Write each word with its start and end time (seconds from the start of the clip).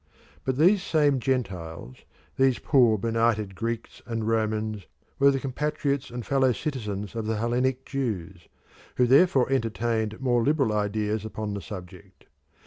But 0.45 0.57
these 0.57 0.81
same 0.81 1.19
Gentiles, 1.19 1.97
these 2.35 2.57
poor 2.57 2.97
benighted 2.97 3.53
Greeks 3.53 4.01
and 4.07 4.27
Romans, 4.27 4.87
were 5.19 5.29
the 5.29 5.39
compatriots 5.39 6.09
and 6.09 6.25
fellow 6.25 6.53
citizens 6.53 7.13
of 7.15 7.27
the 7.27 7.37
Hellenic 7.37 7.85
Jews, 7.85 8.47
who 8.95 9.05
therefore 9.05 9.51
entertained 9.51 10.19
more 10.19 10.41
liberal 10.41 10.73
ideas 10.73 11.23
upon 11.23 11.53
the 11.53 11.61
subject. 11.61 12.25